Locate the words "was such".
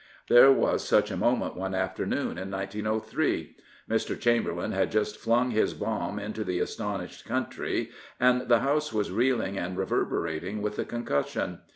0.51-1.11